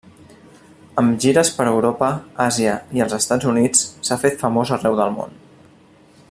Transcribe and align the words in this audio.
Amb 1.01 1.19
gires 1.25 1.51
per 1.57 1.67
Europa, 1.73 2.09
Àsia 2.47 2.73
i 3.01 3.05
els 3.07 3.15
Estats 3.19 3.51
Units, 3.53 3.85
s'ha 4.09 4.19
fet 4.25 4.43
famós 4.45 4.73
arreu 4.79 4.99
del 5.03 5.15
món. 5.21 5.41